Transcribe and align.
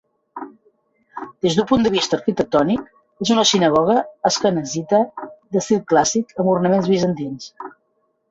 Des 1.45 1.57
d'un 1.57 1.65
punt 1.71 1.83
de 1.85 1.89
vista 1.95 2.17
arquitectònic, 2.19 2.87
és 3.25 3.33
una 3.35 3.43
sinagoga 3.49 3.97
asquenazita 4.31 5.01
d'estil 5.57 5.83
clàssic, 5.93 6.33
amb 6.45 6.53
ornaments 6.57 6.89
bizantins. 6.95 7.47